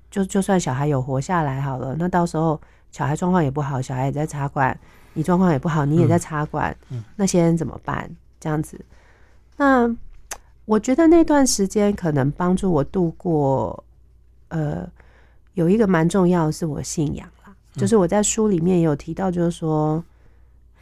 [0.09, 2.59] 就就算小孩有活下来好了，那到时候
[2.91, 4.77] 小孩状况也不好，小孩也在插管，
[5.13, 6.75] 你状况也不好，你也在插管，
[7.15, 8.09] 那些人怎么办？
[8.39, 8.79] 这样子，
[9.57, 9.95] 那。
[10.65, 13.83] 我觉得那段时间可能帮助我度过，
[14.49, 14.87] 呃，
[15.55, 20.01] 有一个蛮重要的是我信仰啦，就是我在书里面有提到，就是说，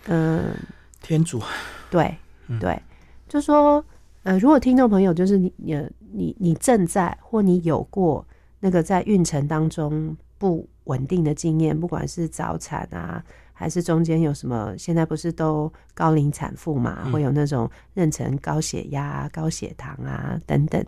[0.06, 0.54] 嗯，
[1.02, 1.42] 天主，
[1.90, 2.14] 对
[2.60, 2.80] 对，
[3.28, 3.84] 就说，
[4.24, 8.24] 呃，如果听众朋友就是你你你你正在或你有过
[8.60, 13.24] 那个在孕程当中不稳定的经验，不管是早产啊。
[13.60, 14.74] 还是中间有什么？
[14.78, 20.82] 现在不是都高龄产妇嘛，会有那种妊娠高血压、高血糖啊等等。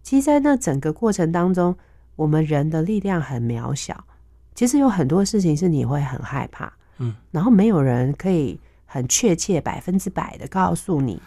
[0.00, 1.76] 其实，在那整个过程当中，
[2.14, 4.04] 我们人的力量很渺小。
[4.54, 11.20] 其实有很多事情是你会很害怕，嗯，然后没有人可以很确切百分之百的告诉你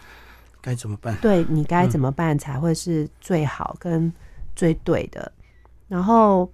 [0.62, 1.14] 该怎么办。
[1.20, 4.10] 对你该怎么办才会是最好跟
[4.54, 5.30] 最对的。
[5.86, 6.50] 然后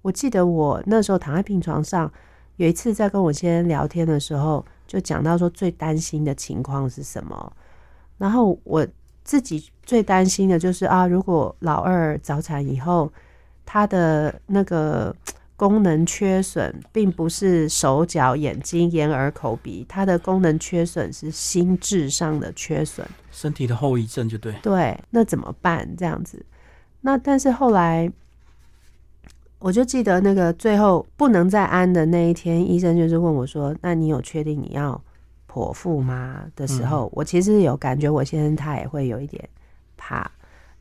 [0.00, 2.10] 我记得我那时候躺在病床上。
[2.56, 7.52] 有一次在跟我先生聊天的时候，就讲到说最担心的情况是什么。
[8.18, 8.86] 然后我
[9.24, 13.12] 自己最担心的就是啊，如果老二早产以后，
[13.64, 15.14] 他的那个
[15.54, 24.54] 功能缺损，并不是手脚、眼睛、眼耳口鼻，他的功能缺损是心智上的缺损，身体的后遗症就对。
[24.62, 25.86] 对，那怎么办？
[25.96, 26.44] 这样子，
[27.02, 28.10] 那但是后来。
[29.58, 35.02] 我就记得那个最后不能再安的那一天，医生就是问我说：“那你有确定你要
[35.50, 39.48] 剖腹吗？”的时候，我其实有感觉，我先生他也会有一点
[39.96, 40.30] 怕，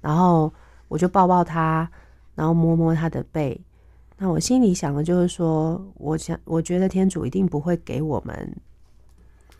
[0.01, 0.51] 然后
[0.89, 1.89] 我就抱抱他，
[2.35, 3.59] 然后摸摸他的背。
[4.17, 8.55] 那我心里想的就是说，我想我觉得天主一定不会给我们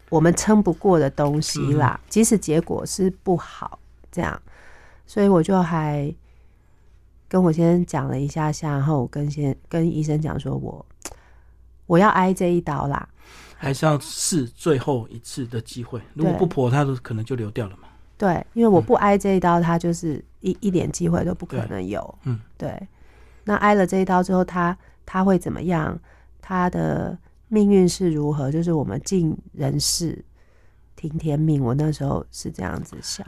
[0.10, 3.80] 我们撑不过的东西啦，即使结果是不好，
[4.12, 4.40] 这样，
[5.08, 6.14] 所以我就还。
[7.28, 10.86] 跟我先讲了一下下，然后我跟先跟医生讲说，我
[11.88, 13.08] 我要挨这一刀啦，
[13.58, 16.02] 还是要试最后一次的机会。
[16.14, 17.88] 如果不破，他都可能就流掉了嘛。
[18.18, 22.18] 对，因为我不挨这一刀，他就是一一点机会都不可能有。
[22.24, 22.88] 嗯，对。
[23.44, 26.00] 那挨了这一刀之后，他他会怎么样？
[26.42, 28.52] 他的命运是如何？
[28.52, 30.24] 就是我们尽人事，
[30.96, 31.64] 听天命。
[31.64, 33.26] 我那时候是这样子想。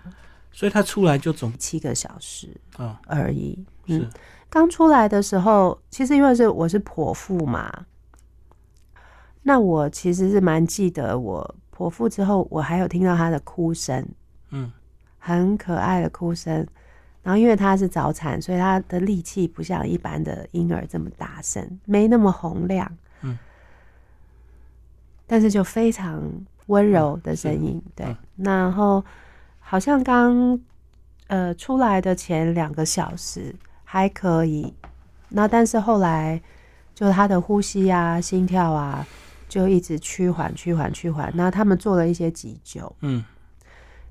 [0.52, 3.66] 所以他出来就总七个小时啊而已。
[3.88, 4.10] 嗯，
[4.50, 7.86] 刚出来的时候，其实因为是我是剖腹嘛，
[9.43, 14.08] 那我其实是蛮记得我剖腹之后，我还有听到他的哭声，
[14.52, 14.71] 嗯，
[15.19, 16.67] 很可爱的哭声。
[17.23, 22.89] 然后因为他是早产，所以他的力气不像一般的婴儿这么大声，没那么洪亮，
[23.21, 23.38] 嗯，
[25.26, 26.23] 但是就非常
[26.67, 29.04] 温柔的声音，对，然后。
[29.69, 30.58] 好像刚
[31.28, 33.54] 呃出来的前两个小时
[33.89, 34.73] 还可以，
[35.30, 36.41] 那但是后来
[36.93, 39.08] 就他的呼吸啊、心跳啊，
[39.47, 41.32] 就一直趋缓、趋缓、趋缓。
[41.34, 43.23] 那他们做了一些急救，嗯，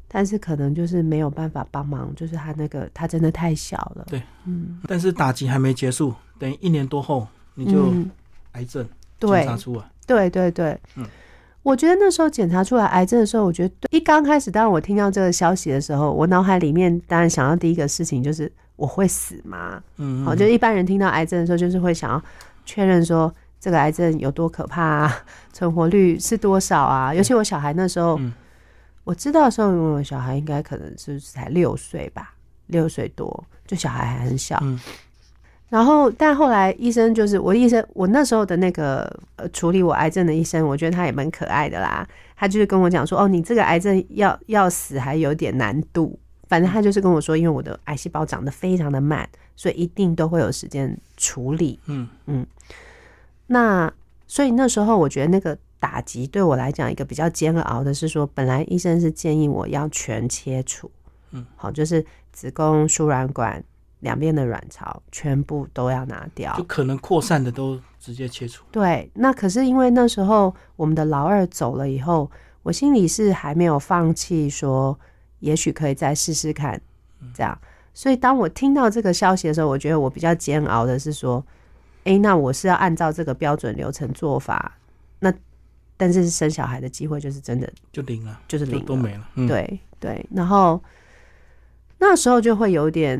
[0.08, 4.80] 但是可能就是没有办法帮忙，就是他那个他真的太小了，对，嗯。
[4.88, 7.92] 但是打击还没结束，等于一年多后你就
[8.52, 8.88] 癌症
[9.20, 11.06] 检查出来，对对对，嗯。
[11.62, 19.82] 我觉得那时候检查出来癌症的时候，我觉得一刚开始，当然我听到这个消息的时候，我脑海里面当然想到第一个事情就是我会死吗？
[19.96, 22.22] 嗯，好，就一般人听到癌症的时候，就是会想要
[22.64, 27.12] 确认说这个癌症有多可怕啊， 存活率是多少啊？
[27.14, 28.20] 尤其我小孩那时候，
[29.04, 32.34] 我知道的时候，我小孩应该可能是才六岁吧，
[32.66, 34.62] 六岁多，就小孩还很小。
[35.68, 42.06] 然后，但后来医生就是我医生，我那时候的那个呃处理我癌症的医生，我觉得他也蛮可爱的啦。
[42.36, 46.16] 他就是跟我讲说，哦，你这个癌症要要死还有点难度。
[46.47, 51.78] 反正他就是跟我说，因为我的癌细胞长得非常的慢，所以一定都会有时间处理。
[51.86, 52.47] 嗯嗯。
[53.47, 53.92] 那
[54.26, 60.90] 所以那时候我觉得那个打击对我来讲一个比较煎熬的是说，本来医生是建议我要全切除，
[61.32, 63.62] 嗯，好，就是子宫、输卵管。
[64.01, 68.62] 两边的卵巢全部都要拿掉，就可能扩散的都直接切除。
[68.70, 72.30] 对，那可是因为那时候我们的老二走了以后，
[72.62, 74.97] 我心里是还没有放弃，说
[75.41, 76.80] 也许可以再试试看，
[77.34, 77.59] 这样。
[77.95, 81.45] 所以当我听到这个消息的时候，我觉得我比较煎熬的是说，
[82.05, 84.76] 哎，那我是要按照这个标准流程做法，
[85.20, 85.32] 那
[85.97, 89.26] 但是生小孩的机会就是真的就零了，就是零都没了。
[89.49, 90.82] 对对，然后
[91.99, 93.18] 那时候就会有点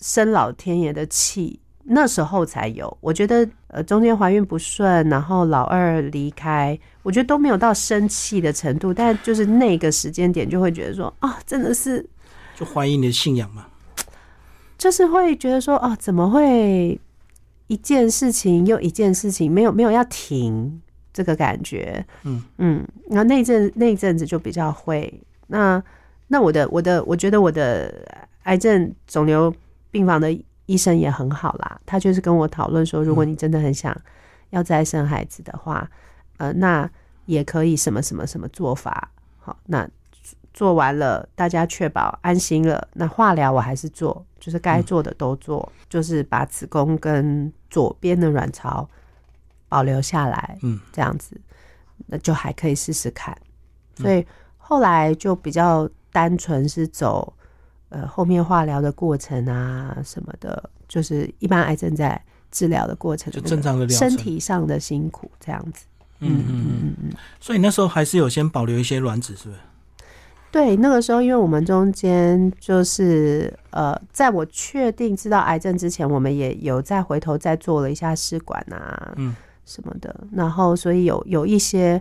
[0.00, 2.96] 生老天爷的气，那时候才有。
[3.00, 12.04] 我觉得呃，中间怀孕不顺，然后老二离开，我觉得都没有到生气的程度，但就是那个时间点就会觉得说啊，真的是
[12.56, 13.66] 就怀疑你的信仰嘛，
[14.76, 17.00] 就是会觉得说啊，怎么会？
[17.68, 25.22] 一件事情又一件事情，没有没有要停这个感觉，嗯嗯，然后那阵那阵子就比较会。
[25.46, 25.82] 那
[26.28, 28.06] 那我的我的，我觉得我的
[28.42, 29.54] 癌症肿瘤
[29.90, 30.28] 病房的
[30.72, 33.94] 医生也很好啦，他就是跟我讨论说，如果你真的很想
[34.50, 35.90] 要再生孩子的话，
[36.38, 36.90] 呃，那
[37.26, 39.10] 也可以什么什么什么做法。
[39.38, 39.86] 好，那
[40.54, 44.24] 做完了，大家确保安心了，那化疗我还是做。
[44.42, 48.88] 就是该做的都做，就是把子宫跟左边的卵巢
[49.68, 51.40] 保留下来，嗯，这样子，
[52.06, 53.36] 那就还可以试试看。
[53.94, 54.26] 所以
[54.58, 57.32] 后来就比较单纯是走
[57.92, 62.20] 呃后面化疗的过程啊什么的，就是一般癌症在
[62.50, 65.84] 治疗的过程，就正常的身体上的辛苦这样子。
[66.20, 67.12] 嗯嗯嗯嗯。
[67.38, 69.60] 所以那时候还是有先保留一些卵子，是不是？
[70.50, 79.34] 对，那个时候，因为我们中间就是呃，在我确定知道癌症之前，我们也有再回头再做了一下试管啊，嗯，
[79.64, 82.00] 什么的，然后所以有有一些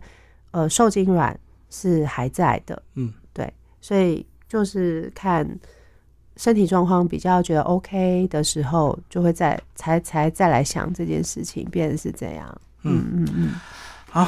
[0.51, 1.39] 呃受精卵
[1.69, 5.47] 是还在的，嗯，对，所以就是看
[6.41, 13.05] 身体状况比较觉得 OK 的时候，就会再才才再来想这件事情，变成是这样，嗯。
[13.13, 13.51] 嗯嗯，
[14.09, 14.27] 好，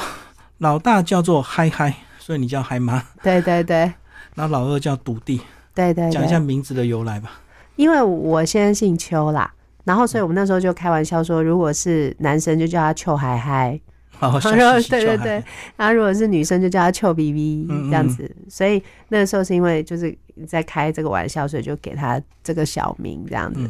[0.58, 3.92] 老大叫做嗨嗨，所以你叫嗨妈，对对对。
[4.36, 5.40] 那老二叫笃弟，
[5.74, 7.32] 对对，讲一下名字的由来吧。
[7.74, 9.52] 因为我先姓邱啦，
[9.82, 13.80] 然后所以我们那时候就开玩笑说，如果是男生就叫他邱嗨嗨，
[14.18, 15.44] 好，对对对，
[15.76, 18.30] 然后 如果是女生就叫她臭 B B 这样子。
[18.48, 23.68] 所以那个时候是因为就是在开这个玩笑，所以就给他这个小名这样子。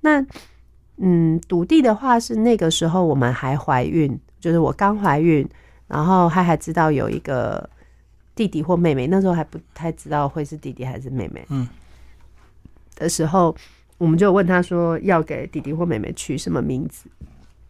[0.00, 0.24] 那
[0.98, 5.48] 嗯，笃弟的话是那个时候我们还怀孕，就是我刚怀孕，
[5.86, 7.68] 然后他还知道有一个。
[8.34, 11.42] 弟弟或妹妹，那时候还不太知道会是弟弟还是妹妹。
[11.48, 11.66] 嗯，
[12.94, 13.56] 的时候，
[13.96, 17.08] 我们就问他说要给弟弟或妹妹取什么名字。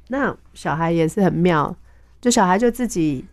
[0.09, 1.73] 那小孩也是很妙，
[2.27, 3.25] 就小孩就自己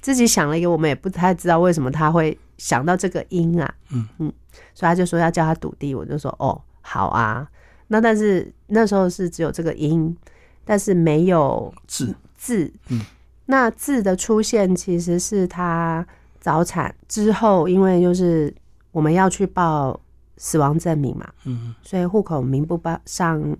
[0.00, 3.74] 自己想了一个，我们也不太知道为什么他会想到这个音啊。
[3.90, 4.32] 嗯嗯，
[4.74, 7.48] 所以他就说要叫他笃弟，我就说哦好啊。
[7.86, 10.16] 那但是那时候是只有这个音，
[10.64, 12.72] 但是没有字字。
[12.88, 13.00] 嗯，
[13.46, 16.04] 那字的出现其实是他。
[16.40, 18.52] 早产之后，因为就是
[18.90, 20.00] 我们要去报
[20.38, 23.56] 死亡证明嘛，嗯，所以户口名簿上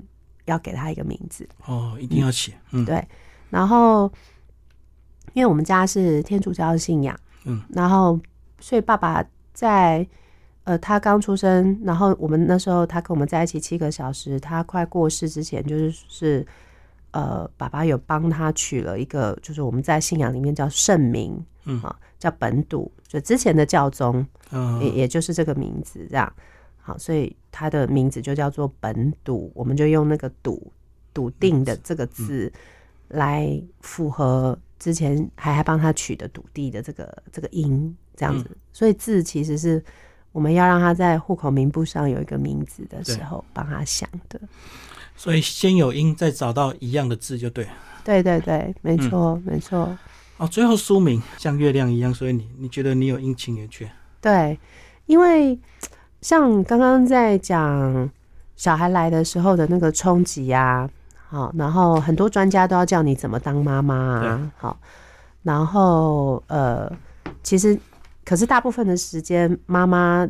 [0.47, 3.07] 要给他一个名字哦，一定要写，嗯，对。
[3.51, 4.13] 然后，
[5.33, 8.19] 因为我们家是天主教的信仰，嗯，然后
[8.61, 10.07] 所以爸爸在
[10.65, 16.47] 呃他刚出生，然后我们那时候他跟我们在一起七个小时，他快过世之前，就是是
[17.13, 21.81] 呃爸爸有帮他取了一个，就是我们在信仰里面叫圣名，嗯。
[21.83, 21.97] 啊。
[22.23, 24.25] 叫本笃，就之前的教宗，
[24.81, 26.33] 也也就是这个名字，这样。
[26.81, 30.71] 好，所以他的名字就叫做本笃，我们就用那个笃
[31.13, 32.53] 笃定的这个字
[33.09, 39.81] 来符合之前还还帮他取的土地的这个这个音，这样子，所以字其实是
[40.33, 44.41] 我们要让他在户口名簿上有一个名字的时候帮他想的，
[45.15, 47.65] 所以先有音，再找到一样的字就对，
[48.03, 49.97] 对对对，没错没错。
[50.39, 53.89] 哦，最后书名像月亮一样，所以你你觉得你有阴晴圆缺？
[54.21, 54.59] 对，
[55.07, 55.57] 因为
[56.21, 58.11] 像刚刚在讲
[58.57, 60.91] 小孩来的时候的那个冲击呀，
[61.33, 64.79] 好，然后很多专家都要叫你怎么当妈妈啊，好，
[65.43, 66.93] 然后呃，
[67.43, 67.79] 其实
[68.23, 70.29] 可是大部分的时间，妈妈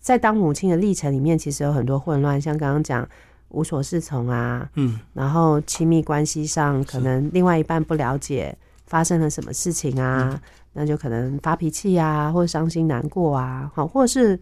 [0.00, 3.04] 在当母亲的历程里面，其实有很多混乱，像刚刚讲
[3.48, 8.56] 无所适从啊，嗯，然后亲密关系上可能另外一半不了解。
[8.86, 10.40] 发生了什么事情啊？
[10.72, 14.36] 那就可能发脾气啊，或者伤心难过啊，好，或者是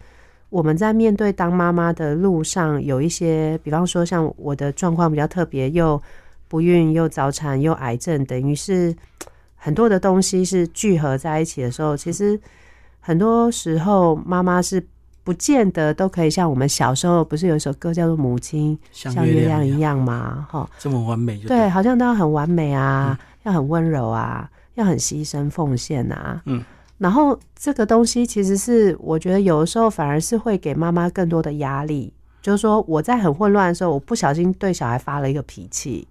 [0.50, 6.00] 我们在面对当妈妈的路上，有一些，比方说像我的状况比较特别，又
[6.48, 8.94] 不孕又早产又癌症，等于是
[9.56, 12.40] 很多的东西是聚合在一起的时候，其实
[13.00, 14.84] 很多时候妈妈是
[15.24, 20.46] 不见得都可以像我们小时候，不是有一首歌叫做《母亲像月亮一样》吗？
[20.50, 23.18] 哈，这么完美就，对，好像都要很完美啊。
[23.44, 26.42] 要很温柔啊，要很牺牲奉献啊。
[26.44, 26.62] 嗯，
[26.98, 36.06] 然后这个东西其实是我觉得有的时候反而是会给妈妈更多的压力，就是说我在很混乱的时候，我不小心对小孩发了一个脾气，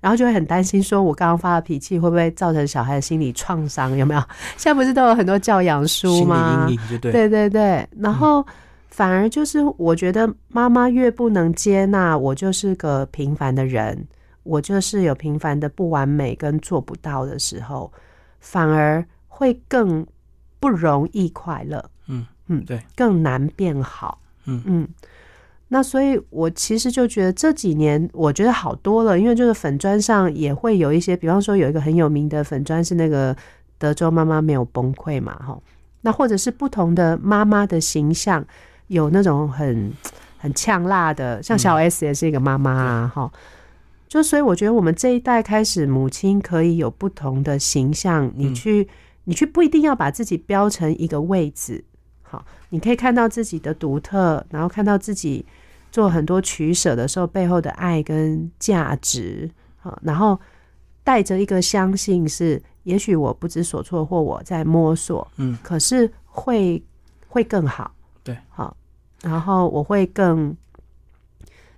[0.00, 3.96] 然后就会很担心，说我刚刚发的脾气会不会造成小孩的心理创伤？
[3.96, 4.20] 有没有？
[4.58, 6.66] 现在不是都有很多教养书吗？
[7.00, 7.88] 对对对对。
[7.98, 8.44] 然后
[8.90, 14.06] 反而就是我觉得妈妈越不能接纳我就是个平凡的人，
[14.42, 17.92] 我就是有平凡的不完美跟做不到的时候，
[18.40, 20.06] 反而会更
[20.66, 21.88] 不容易快乐。
[22.08, 24.18] 嗯嗯，对，更难变好。
[24.46, 24.88] 嗯嗯。
[25.68, 33.36] 那所以，我其实就觉得这几年，我觉得好多了，因为就是粉砖上也会有一些，比方说有一个很有名的粉砖是那个
[33.78, 35.56] 德州妈妈没有崩溃嘛，哈。
[36.00, 38.44] 那或者是不同的妈妈的形象，
[38.88, 39.92] 有那种很
[40.38, 43.30] 很呛辣的，像小 S 也是一个妈妈啊，哈。
[44.08, 48.86] 就所以我觉得我们这一代开始，母亲可以有不同的形象，你去
[49.26, 51.84] 你却不一定要把自己标成一个位置。
[52.22, 55.44] 好，你可以看到自己的独特，然后看到自己
[55.92, 59.50] 做很多取舍的时候背后的爱跟价值。
[59.78, 60.38] 好，然后
[61.04, 66.82] 带着一个相信，是也许我不知所措，或我在摸索，嗯，可是会
[67.28, 67.92] 会更好。
[68.22, 68.76] 对，好，
[69.22, 70.56] 然后我会更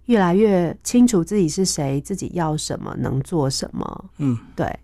[0.07, 4.05] 越来越清楚自己是谁，自己要什么，能做什么。
[4.19, 4.79] 嗯，对。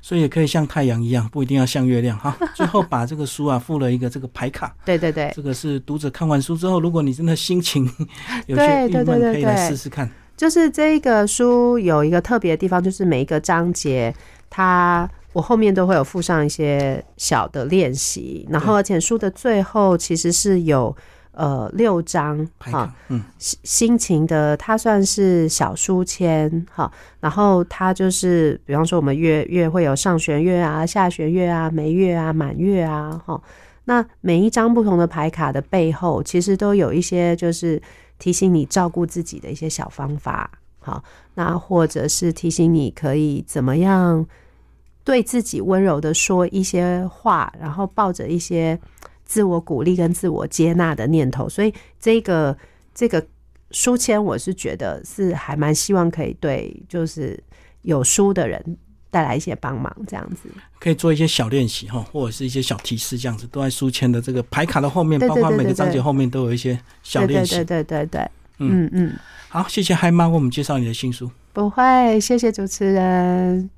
[0.00, 2.36] 所以也可以像太阳一样，不一定要像月亮哈。
[2.54, 7.84] 最后把这个书啊附了一个这个牌卡，对对对，这个是读者看完书之后，如果你真的心情
[8.46, 10.10] 有些郁闷，可以来试试看。
[10.36, 14.14] 就是这个书有一个特别的地方，就是每一个章节，
[14.50, 20.96] 它我后面都会有附上一些小的练习，然后而且书的最后其实是有。
[21.32, 26.92] 呃，六张哈，嗯，心心情的，它算是小书签哈。
[27.20, 33.40] 然后它就是，比方说我们月月会有上弦月啊、下弦月啊、每月啊、满月啊哈。
[33.84, 37.80] 那每一张不同的牌卡的背后，其实都有一些就是
[38.18, 41.02] 提醒你照顾自己的一些小方法，好，
[41.34, 44.26] 那或者是提醒你可以怎么样
[45.02, 48.78] 对自己温柔的说一些话，然后抱着一些。
[49.32, 52.54] 自我鼓励跟自我接纳的念头，所以这个
[52.94, 53.26] 这个
[53.70, 57.42] 书签，我是觉得是还蛮希望可以对就是
[57.80, 58.62] 有书的人
[59.10, 60.50] 带来一些帮忙，这样子。
[60.78, 69.14] 可以做一些小练习哈，或者是一些小提示，这样子都在书签的这个牌卡的后面，包括每个章节后面都有一些小练习，对对对对对，嗯嗯，
[69.48, 73.70] 好，谢谢嗨妈为我们介绍你的新书，不会，谢谢主持人。